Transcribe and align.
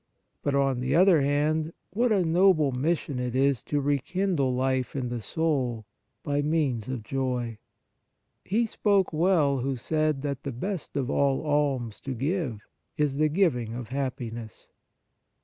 But, 0.41 0.55
on 0.55 0.79
the 0.79 0.95
other 0.95 1.21
hand, 1.21 1.73
what 1.91 2.11
a 2.11 2.25
noble 2.25 2.71
mission 2.71 3.19
it 3.19 3.35
is 3.35 3.61
to 3.65 3.79
rekindle 3.79 4.51
life 4.51 4.95
in 4.95 5.09
the 5.09 5.21
soul 5.21 5.85
by 6.23 6.41
means 6.41 6.89
of 6.89 7.03
joy! 7.03 7.59
He 8.43 8.65
spoke 8.65 9.13
well 9.13 9.59
who 9.59 9.75
said 9.75 10.23
that 10.23 10.41
the 10.41 10.51
best 10.51 10.97
of 10.97 11.11
all 11.11 11.43
alms 11.45 11.99
to 12.01 12.15
give 12.15 12.65
is 12.97 13.17
the 13.17 13.29
giving 13.29 13.75
of 13.75 13.89
happiness. 13.89 14.69